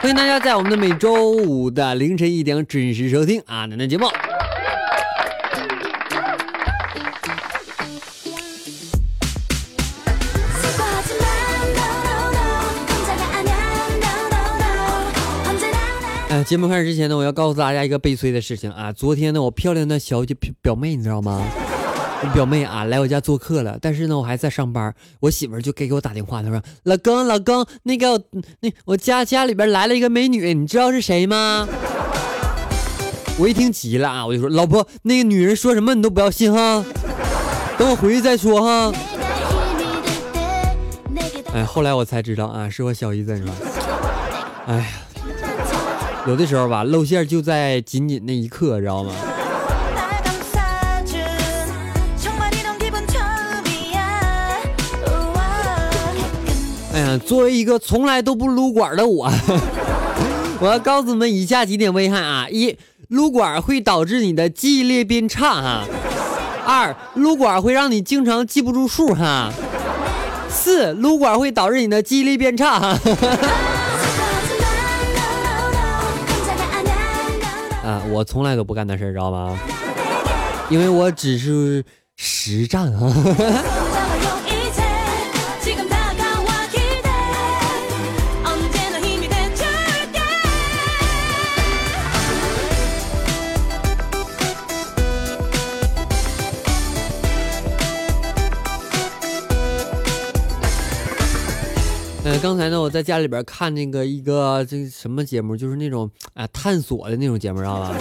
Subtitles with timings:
[0.00, 4.06] 欢迎大家在我们的每周五的凌晨一点准时收听阿南的节目。
[16.28, 18.92] 哎，节目开始之前呢，我要告诉大家一个悲催的事情啊！
[18.92, 21.42] 昨天呢，我漂亮的小姐表表妹，你知道吗？
[22.20, 28.20] 我表妹啊来我家做客了，但是呢，我还在上班，我媳妇儿就给给我打电话，她说：“老公，老公，那个
[28.60, 31.68] 那我家家里边来了一个美女，你知道是谁吗？”
[33.38, 36.84] 我一听急了啊，我就说：“老婆，那个女人说什么你都不要信哈，
[37.78, 38.92] 等我回去再说哈。”
[41.54, 43.52] 哎，后来我才知道啊，是我小姨子是吧？
[44.66, 44.86] 哎呀。
[46.26, 49.12] 有的时候吧，露馅就在仅仅那一刻，知道吗？
[57.26, 59.30] 作为一个从来都不撸管的我，
[60.60, 62.76] 我要告诉你们以下几点危害啊：一，
[63.08, 65.84] 撸管会导致你的记忆力变差哈；
[66.66, 69.50] 二，撸管会让你经常记不住数哈；
[70.48, 72.98] 四，撸管会导致你的记忆力变差哈。
[77.84, 79.58] 啊，我从来都不干那事儿，知道吗？
[80.68, 81.82] 因为我只是
[82.16, 83.14] 实战啊。
[102.40, 107.94] 刚才呢，我在家里边看那个一个这什么节目，就是那种啊探索的那种节目，知道吧？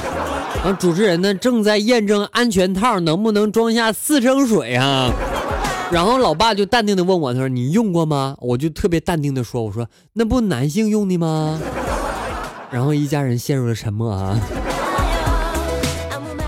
[0.56, 5.12] 然后主持人呢正在验证安全套能不能装下四升水啊。
[5.92, 8.36] 然后老爸就淡定的问我，他说你用过吗？
[8.40, 11.60] 我就特别淡定的说，我说那不男性用的吗？
[12.70, 14.40] 然后一家人陷入了沉默啊。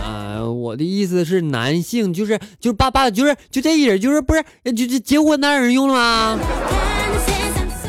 [0.04, 4.44] 啊，我的意思是男性就是就是爸爸就是就这人就是不是
[4.76, 6.40] 就就结婚男人用了吗？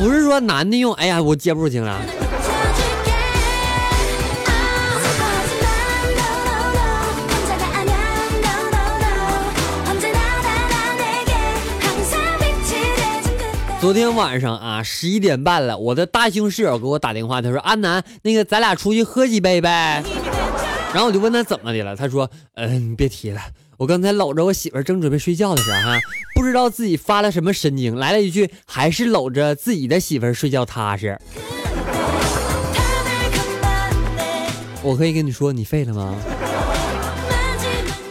[0.01, 2.01] 不是说男的用，哎呀，我接不住听了。
[13.79, 20.03] 昨天晚上啊，十一点半了，我的大兴室友给我打电话，他说：“安南，那个咱俩出去喝几杯呗。”
[20.95, 23.41] 然后我就问他怎么的了，他说：“嗯，别提了。”
[23.81, 25.99] 我刚才搂着我媳妇儿正准备睡觉的时候，哈，
[26.35, 31.19] 不知道自己发了什么神经，来了一句，还是搂着自己的媳妇儿睡觉踏实。
[34.83, 36.15] 我可以跟你说，你废了吗？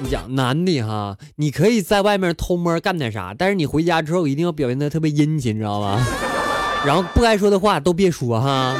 [0.01, 6.03] 你讲男的哈，你可以在外面偷摸干点啥，但是你回家之后一定要表现的特别殷勤，你知道吗？
[6.83, 8.75] 然后不该说的话都别说哈。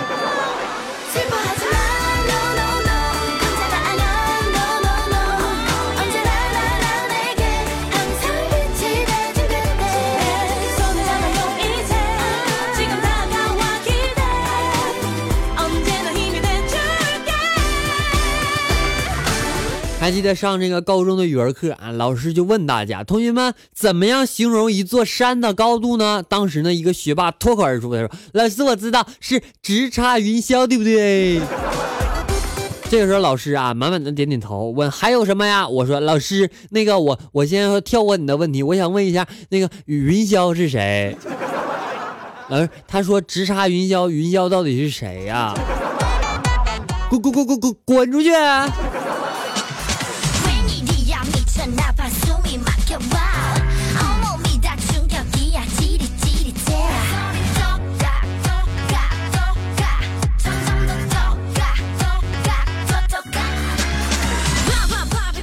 [20.00, 26.24] 还记得上这个高中的语文课啊，老师就问大家，同学们怎么样形容一座山的高度呢？
[26.28, 31.42] 当时呢，一个学霸脱口而出的说：“老师，我知道是直插云霄，对不对？”
[32.90, 35.68] 这个时候，老师啊，满满的点点头，问还有什么呀？
[35.68, 41.18] 我说：“老师，那个我我先跳过你的问题，我想问一下，那个云霄是谁？”
[42.48, 45.54] 老师他说：“直插云霄，云霄到底是谁呀？”
[47.12, 48.30] 滚滚滚滚滚滚出去！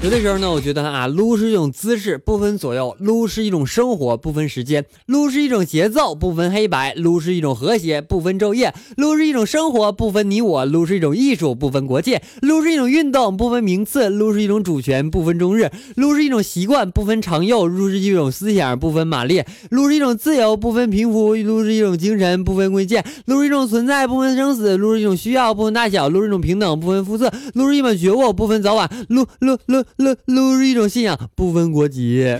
[0.07, 15.67] 有的时候呢，我觉得啊，撸是一种姿势，不分左右；撸是一种生活，不分时间；撸是一种节奏，不分黑白；撸是一种和谐，不分昼夜；撸是一种生活，不分你我；撸是一种艺术，不分国界；撸是一种运动，不分名次；撸是一种主权，不分中日；
[15.97, 32.39] 撸是一种习惯，不分长幼；撸是一种思想，不分马列；撸是一种自由，不分贫富；撸是一种精神，不分贵贱；撸是一种存在，不分生死；撸是一种需要，不分大小；撸是一种平等，不分肤色；撸是一本觉悟，不分早晚；撸撸撸露露是一种信仰，不分国籍。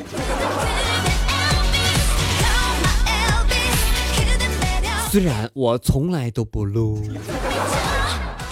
[5.11, 7.03] 虽然我从来都不露，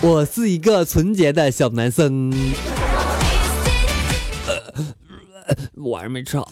[0.01, 2.33] 我是一个纯洁的小男生。
[5.75, 6.49] 晚上没吃好。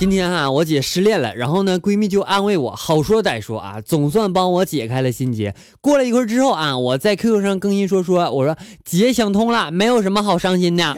[0.00, 5.54] 今天啊，我姐失恋了，然后呢，闺蜜就安慰我，好说歹说啊，总算帮我解开了心结。
[5.82, 10.96] 过了一会儿之后啊，我在 QQ 上更新说说，我说姐想通了，没有什么好伤心的。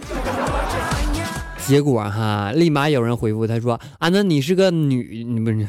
[1.66, 5.66] 结果哈，立马有人回复他说啊，那你是个女，你不是，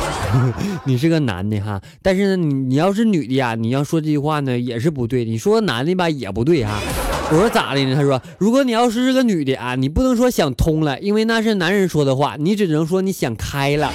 [0.84, 1.78] 你是个男的哈。
[2.00, 6.80] 但是呢，你你要是女的呀，你要说这句话呢也是不对，你说男的吧也不对哈。
[7.28, 7.94] 我说咋的呢？
[7.96, 13.92] 他说，如果你要是是个女的啊，你不能说想通了，因为那是男人说的话，你只能说你想开了。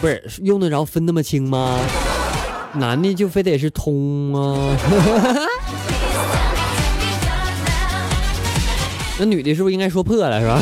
[0.00, 1.78] 不是用得着分那么清吗？
[2.74, 3.94] 男的就非得是通
[4.32, 4.76] 吗？
[9.16, 10.60] 那女的是不是应该说破了是吧？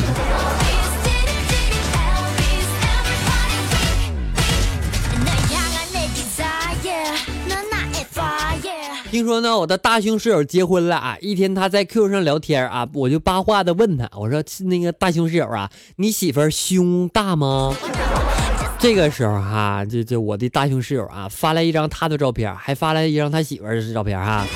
[9.12, 11.18] 听说呢，我的大胸室友结婚了啊！
[11.20, 17.76] 一天他在 QQ 上聊天啊，我就八卦的问他，我说那个大胸室友啊，你媳妇胸大吗？
[18.80, 24.46] 这个时候哈，这这我的大胸室友啊，发来一张他的照片，还发来一张他媳妇的照片哈。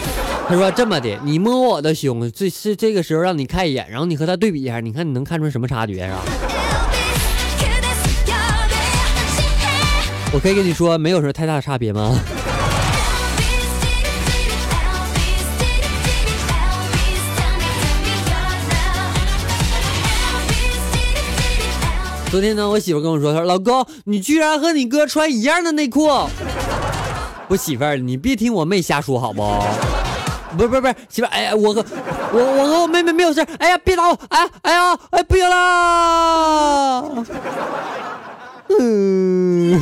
[0.48, 6.22] 他说这么的，你摸我的胸，这是这个时候让你看一眼，然后你和他对比一下，你看你能看出什么差别是吧？
[10.32, 12.18] 我可以跟你说，没有什么太大差别吗？
[22.36, 26.06] 昨天呢，我媳妇跟我说，她说老公，你居然和你哥穿一样的内裤。
[27.48, 29.42] 我媳妇儿，你别听我妹瞎说好不？
[30.54, 31.82] 不是不是不是，媳妇，哎呀，我和
[32.34, 33.40] 我我和我妹妹没有事。
[33.58, 34.18] 哎呀，别打我！
[34.28, 37.24] 哎哎呀，哎不行了。
[38.78, 39.80] 嗯。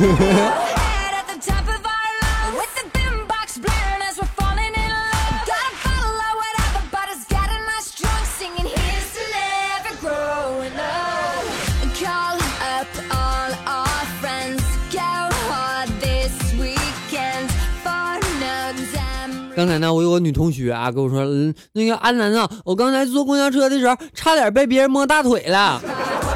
[19.65, 25.81] 刚才呢，我有个女同学啊，跟我说，嗯，那个安南啊，我刚才坐公交车的时候，差点被别人摸大腿了。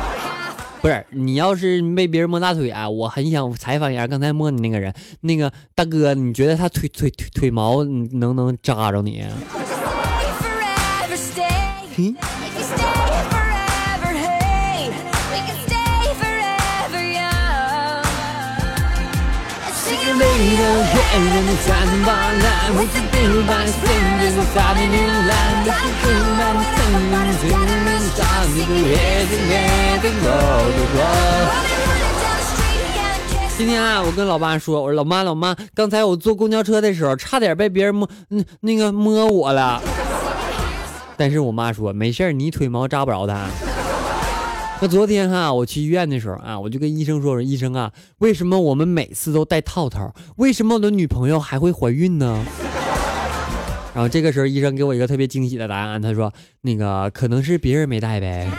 [0.81, 4.91] 不是，你要是被别人摸大腿啊，我很想采访一下刚才摸你那个人，
[5.21, 9.23] 那个大哥，你觉得他腿腿腿腿毛能不能扎着你？
[33.57, 39.81] 今天啊，我跟老妈说，我说老妈老妈，刚才我坐公交车的时候，差点被别人摸，嗯，那个摸我了。
[41.15, 43.47] 但是我妈说没事你腿毛扎不着他。
[44.81, 50.15] 那昨天哈，我去医院的时候啊，我就跟医生说：“我说医生啊，为什么我们每次都戴套套？
[50.37, 52.45] 为什么我的女朋友还会怀孕呢？”
[53.93, 56.31] 然后这个时候，医生给我一个特别惊喜的答案，他说
[56.63, 58.49] ：“那个可能是别人没戴呗。”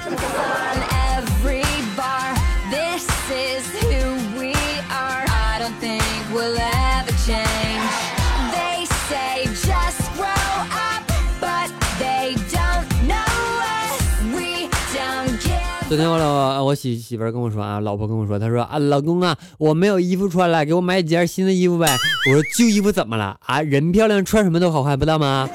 [15.91, 21.97] 昨天我老我媳媳妇跟我说啊，老婆跟我说，她说啊，老公啊，我没有衣服穿了，给我买几件新的衣服呗。
[22.29, 23.61] 我说旧衣服怎么了 啊？
[23.61, 25.51] 人漂亮穿什么都好看，不知道吗？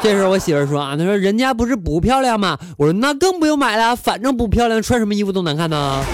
[0.00, 2.56] 这时候我媳妇说啊，她说人家不是不漂亮吗？
[2.78, 6.04] 我说那更不用买了，反正不漂亮，穿什么衣服都难看呢。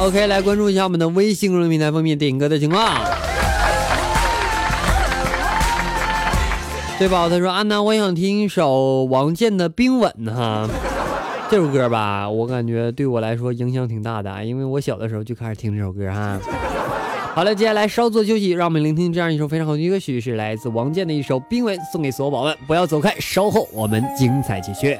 [0.00, 3.04] OK，来关注一下我们的微信公众平台方面点歌的情况。
[6.98, 10.66] 对宝他说：“安娜，我想听一首王健的《冰吻》哈，
[11.50, 16.38] 这首歌吧，我感觉对我来说影响挺大的，因为我小的时候就开始听这首歌哈。”
[17.36, 22.56] 好了，接下来稍作休息，让我们聆听这样一首非常好听的歌曲，是来自王健的一首《冰吻》，送给所有宝宝们。
[22.66, 24.96] 不要走开，稍后我们精彩继续。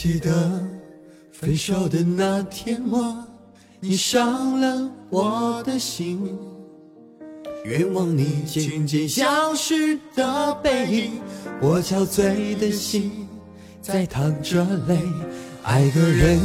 [0.00, 0.64] 记得
[1.32, 3.26] 分手的那天吗？
[3.80, 6.38] 你伤了我的心。
[7.64, 11.10] 愿望你渐渐消失的背影，
[11.60, 13.26] 我憔悴的心
[13.82, 15.00] 在淌着泪。
[15.64, 16.38] 爱的人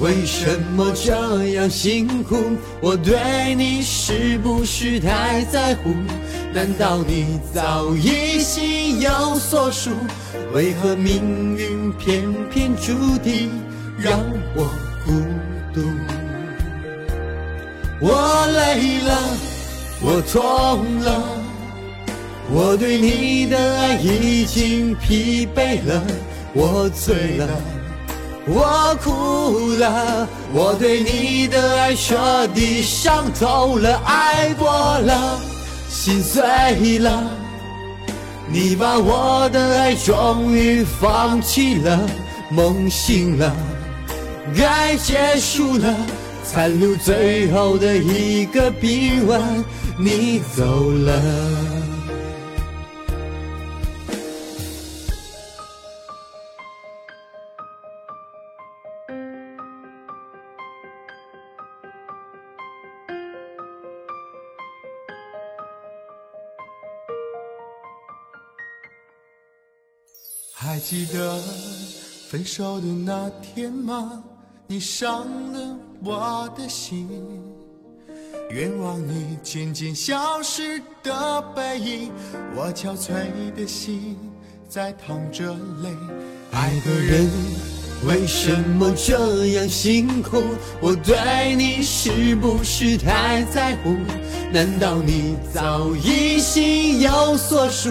[0.00, 2.36] 为什么这样辛苦？
[2.80, 5.94] 我对你是不是太在乎？
[6.52, 9.90] 难道你早已心有所属？
[10.52, 13.50] 为何命运偏偏注定
[13.98, 14.20] 让
[14.54, 14.70] 我
[15.04, 15.12] 孤
[15.74, 15.80] 独？
[18.00, 19.36] 我累了。
[20.02, 21.24] 我痛了，
[22.52, 26.02] 我对你的爱已经疲惫了，
[26.52, 27.48] 我醉了，
[28.48, 35.40] 我哭了，我对你的爱彻底伤透了，爱过了，
[35.88, 37.24] 心碎了，
[38.48, 41.98] 你把我的爱终于放弃了，
[42.48, 43.52] 梦醒了，
[44.56, 45.92] 该结束了，
[46.44, 49.42] 残留最后的一个臂弯。
[49.98, 51.20] 你走了，
[70.58, 71.38] 还记得
[72.30, 74.24] 分手的那天吗？
[74.66, 77.06] 你伤了我的心。
[78.48, 82.10] 愿望你渐渐消失的背影，
[82.56, 84.16] 我憔悴的心
[84.66, 85.90] 在淌着泪。
[86.52, 87.28] 爱的人
[88.06, 90.42] 为什么这样辛苦？
[90.80, 93.94] 我对你是不是太在乎？
[94.50, 97.90] 难道你早已心有所属？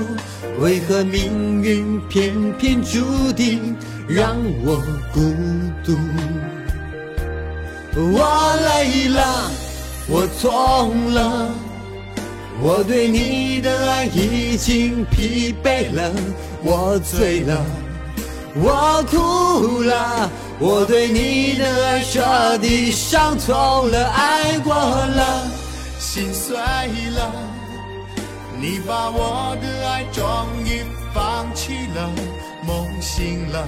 [0.59, 3.75] 为何命运偏偏注定
[4.07, 4.81] 让我
[5.13, 5.19] 孤
[5.83, 5.97] 独？
[8.13, 9.51] 我累了。
[10.07, 11.49] 我痛了，
[12.61, 16.11] 我对你的爱已经疲惫了，
[16.61, 17.65] 我醉了，
[18.53, 25.47] 我哭了，我对你的爱彻底伤透了，爱过了，
[25.97, 27.31] 心碎了，
[28.67, 30.23] 你把我的爱终
[30.65, 32.09] 于放弃了，
[32.65, 33.67] 梦醒了。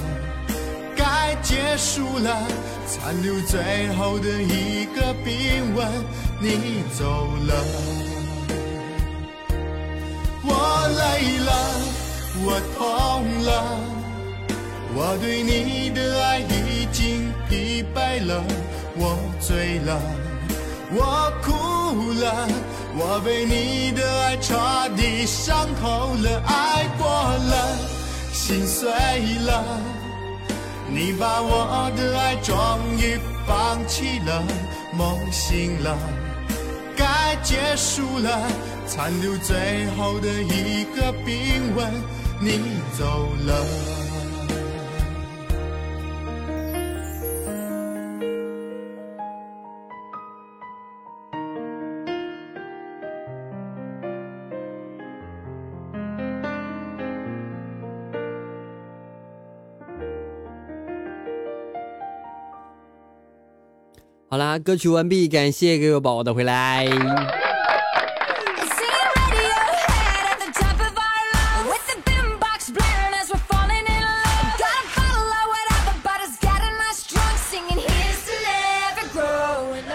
[0.96, 2.36] 该结束了，
[2.88, 5.88] 残留最后的一个冰吻，
[6.42, 7.06] 你走
[7.48, 7.54] 了，
[10.44, 11.52] 我累了，
[12.44, 12.84] 我痛
[13.44, 13.50] 了，
[14.96, 18.44] 我对你的爱已经疲惫了，
[18.96, 20.02] 我醉了，
[20.90, 22.48] 我哭了，
[23.00, 24.58] 我被你的爱彻
[24.96, 27.78] 底伤透了，爱过了，
[28.34, 28.90] 心碎
[29.46, 29.64] 了。
[30.90, 32.56] 你把我的爱终
[32.98, 34.44] 于放弃了，
[34.94, 35.96] 梦醒了，
[36.96, 38.42] 该结束了，
[38.88, 41.94] 残留最后的一个冰吻，
[42.40, 43.97] 你走了。
[64.30, 66.86] 好啦，歌曲完毕，感谢各位宝宝的回来。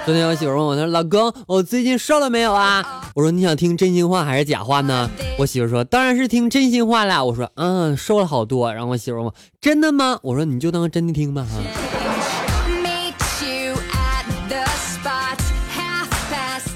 [0.04, 11.60] 昨天我媳妇问我，她说：“老公，我最近瘦了没有啊？”我说：“你想听真心话还是假话呢？”我媳妇说：“当然是听真心话啦。”我说：“嗯，瘦了好多。”然后我媳妇问：“真的吗？”我说：“你就当真的听吧，哈。”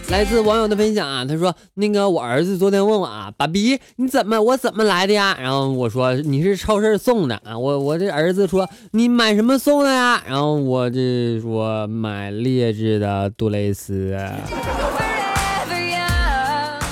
[0.09, 5.37] 来自网友的分享啊，他说那个我儿子昨天问我啊，爸比你怎么我怎么来的呀？
[5.41, 10.23] 然后我说你是超市送的啊，我我这儿子说你买什么送的呀？
[10.27, 14.17] 然后我这说买劣质的杜蕾斯。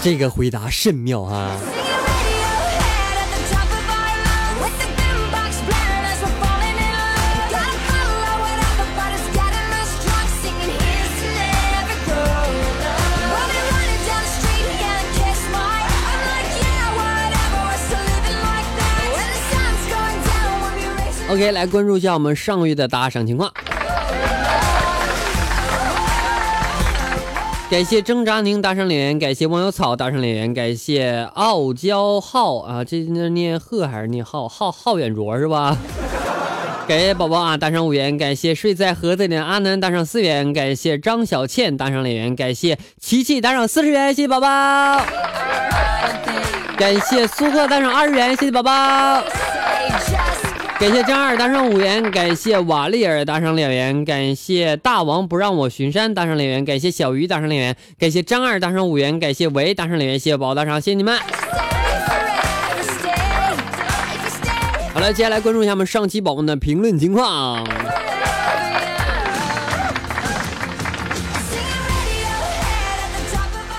[0.02, 1.56] 这个回答甚妙啊
[21.35, 23.53] ！OK，来关注一下我们上个月的打赏情况。
[27.69, 34.49] 感谢挣扎宁打赏留言，感谢忘忧草打赏留言，感谢傲娇浩啊，这那念鹤还是念浩？
[34.49, 35.76] 浩浩远卓是吧？
[36.87, 44.47] 感谢宝宝啊，打赏五元，感谢睡在盒子里的阿南打赏四元，感谢张小倩打赏两元，感谢琪琪打赏四十元，谢谢宝宝。
[46.76, 49.25] 感谢苏克打赏二十元，谢谢宝宝。
[50.81, 61.19] 感谢张二打赏五元，感谢瓦利尔打赏两元，感谢大王不让我巡山打赏两元，感谢小鱼打赏两元，感谢张二打赏五元，感谢维打赏两元，谢谢宝宝打赏，谢谢你们。
[64.93, 67.66] 好了，接下来关注一下我们上期宝宝的评论情况。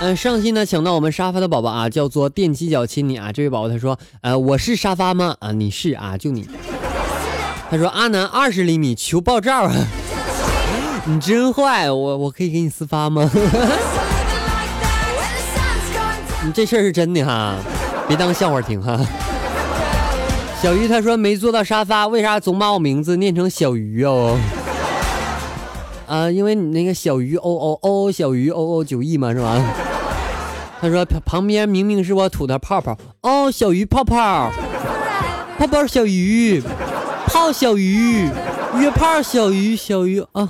[0.00, 5.36] 嗯，上期呢抢到我们沙发的宝宝啊，叫做踮起脚亲你啊，这位宝宝他说，呃，我是沙发吗？
[5.40, 6.46] 啊，你是啊，就你。
[7.68, 9.74] 他说：“阿南二十厘米求爆照啊！
[11.04, 13.28] 你真坏，我我可以给你私发吗？
[16.44, 17.56] 你这事儿是真的哈，
[18.06, 18.98] 别当笑话听哈。”
[20.62, 24.38] 小鱼他说：“没坐到沙发，为啥总把我名字念成小鱼哦？
[26.06, 29.60] 啊，因为你那个小鱼哦哦哦小鱼哦哦九亿嘛是吧？”
[30.80, 34.52] 他说：“旁边明明是我吐的泡泡哦，小鱼泡泡，
[35.58, 36.62] 泡泡小鱼。”
[37.36, 38.30] 泡小鱼，
[38.78, 40.48] 约炮小鱼，小鱼啊！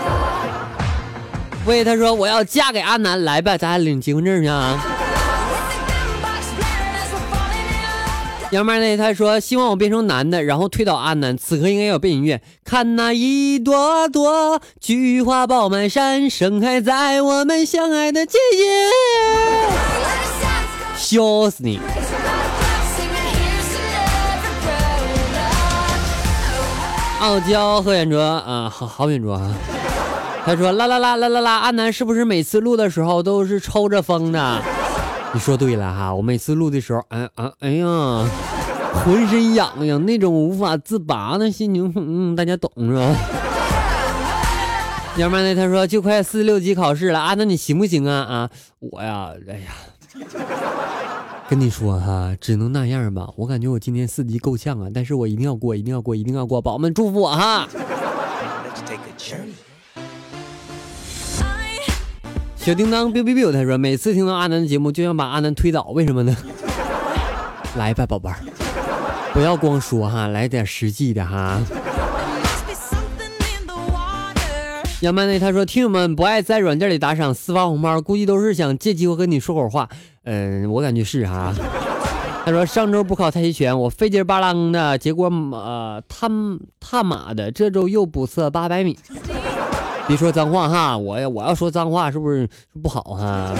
[1.66, 4.82] 喂，他说我要嫁给阿南，来吧，咱俩领结婚证去啊！
[8.50, 8.96] 杨妹呢？
[8.96, 11.36] 他说希望我变成男的，然后推倒阿南。
[11.36, 18.64] 此刻应该有背景音乐，看那一朵朵菊花爆满山，盛开在我们相爱的季节。
[20.96, 21.78] 笑死你！
[27.20, 29.52] 傲娇贺远卓啊，好好远卓啊！
[30.44, 34.62] 他说啦啦啦啦啦啦，阿南是不是每次录的时候都是抽着风的？
[35.34, 37.86] 你说对了哈，我每次录的时候，哎啊哎呀，
[39.04, 43.16] 浑身痒痒，那种无法自拔的心情，嗯，大家懂是吧？
[45.16, 45.54] 要不然呢？
[45.54, 48.14] 他说就快四六级考试了，阿南你行不行啊？
[48.20, 49.72] 啊，我呀，哎呀。
[51.48, 53.26] 跟你说哈，只能那样吧。
[53.34, 56.60] 我感觉我今年四级够呛啊，但是我一定要过，一定要过，一定要过。
[56.60, 57.66] 宝宝们祝福我哈。
[62.56, 66.36] 小叮当 biu biu biu，他说每次听到阿南的节目就想把阿南推倒，为什么呢？
[67.78, 68.36] 来吧，宝贝儿，
[69.32, 71.58] 不要光说哈，来点实际的哈。
[75.00, 79.88] 杨曼内他说听友们不爱在软件里打赏私发红包，估计都是想借机会跟你说会儿话。
[80.30, 81.54] 嗯，我感觉是哈。
[82.44, 86.28] 他说上周不考太极拳，我费劲巴啷的，结果呃，他
[86.78, 88.98] 他妈的这周又补测八百米。
[90.06, 92.46] 别说脏话哈，我我要说脏话是不是
[92.82, 93.54] 不好哈？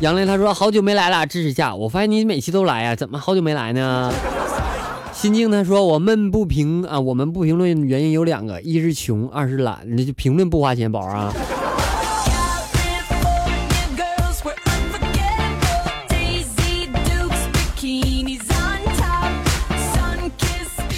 [0.00, 1.74] 杨磊他说好久没来了，支持下。
[1.74, 4.12] 我发现你每期都来呀，怎么好久没来呢？
[5.12, 9.78] 心静他说我闷不评啊，我们不评论原因有两个，一是穷，二是懒。
[9.84, 11.32] 那就评论不花钱，宝啊。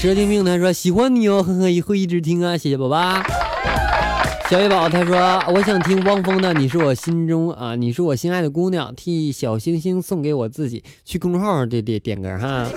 [0.00, 3.20] 蛇精病他说喜欢你哦，呵呵，以后一直听啊，谢谢宝宝。
[4.48, 5.16] 小雨宝他说
[5.52, 12.68] 我想听汪峰的，你是我心中啊，你是我心爱的姑娘，替小星星送给我自己，去公众号点点点歌哈。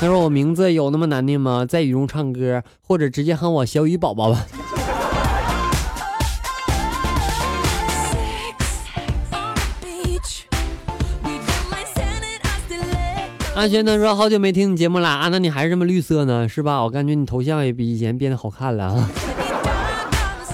[0.00, 1.64] 他说我名字有那么难念吗？
[1.64, 4.44] 在雨中唱歌，或者直接喊我小雨宝宝吧。
[13.60, 16.82] 阿轩他说：“好久没听你节目了啊，那你还是这么绿色呢，是吧？
[16.82, 19.10] 我感觉你头像也比以前变得好看了啊。”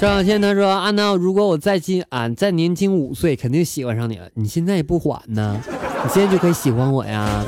[0.01, 4.29] 张小倩他说：“阿南，如果我再进俺再年轻五岁，肯定喜欢上你了。
[4.35, 5.63] 你现在也不晚呢，
[6.03, 7.45] 你现在就可以喜欢我呀。”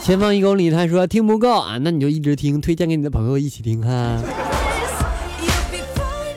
[0.00, 4.18] 前方一公里他说：“听不够啊，那你就一直听，推荐给你的朋友一起听哈。”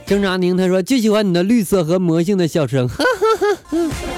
[0.05, 2.97] 郑长宁他说就喜欢你的绿色和魔性的笑声，哈
[3.71, 4.08] 哈哈。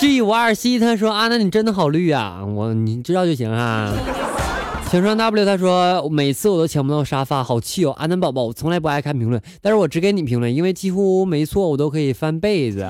[0.00, 3.92] G 五二七他说啊，那你真的好绿啊，我你知道就行啊。
[4.90, 7.92] 小双 W 他说每次我都抢不到沙发，好气哦。
[7.98, 12.88] 阿南宝宝，我从来不爱看评论，但是我只给你评论，因为几乎没错我都可以翻被子。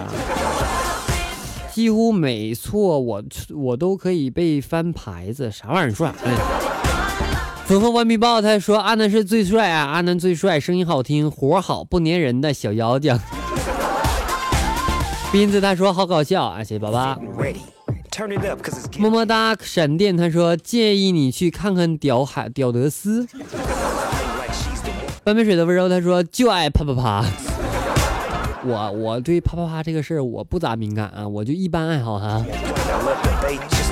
[1.73, 3.25] 几乎没错，我
[3.57, 5.89] 我都可以被翻牌子，啥玩意儿？
[5.89, 6.39] 你说啥呢？
[7.65, 13.19] 粉粉顽皮豹他说阿南是最帅啊，阿南最帅，声音好听，活好，不粘人的小妖精。
[15.33, 17.17] 斌子他说好搞笑啊，谢谢宝宝。
[18.99, 23.25] 么么哒，闪电他说建议你去看看屌海屌德斯。
[25.23, 27.25] 半杯水的温柔他说就爱啪啪啪。
[28.65, 32.45] 我我对啪啪啪这个事儿我不咋敏感啊，我就一般爱好哈。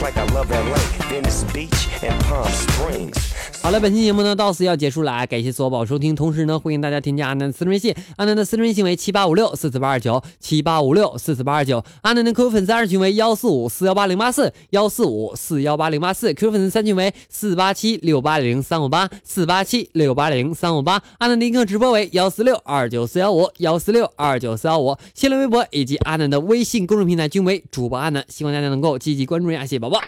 [0.01, 3.17] Like I love LA, Venice Beach and Palm Springs.
[3.61, 5.27] 好了，本期节目呢到此要结束了啊！
[5.27, 30.01] 感谢所有宝收听，同时呢欢迎大家添加阿南的私人微信，阿南的私人微信为七八五六四四八二九七八五六四四八二九，阿南的 QQ 粉丝二群为幺四五四幺八零八四幺四五四幺八零八四，QQ 粉丝三群为四八七六八零三五八四八七六八零三五八，阿南的个直播为幺四六二九四幺五幺四六二九四幺五，新浪微博以及阿南的微信公众平台均为主播阿南，希望大家能够积极关注一下谢宝宝。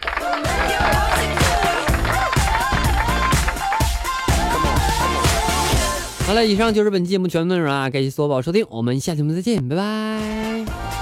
[6.26, 7.90] 好了，以上就是本期节目全部内容啊！
[7.90, 10.99] 感谢所有宝收听，我们下期节目再见，拜拜。